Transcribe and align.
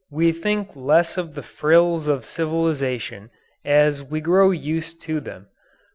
We 0.09 0.31
think 0.31 0.69
less 0.75 1.15
of 1.15 1.35
the 1.35 1.43
frills 1.43 2.07
of 2.07 2.25
civilization 2.25 3.29
as 3.63 4.01
we 4.01 4.19
grow 4.19 4.49
used 4.49 4.99
to 5.03 5.19
them. 5.19 5.45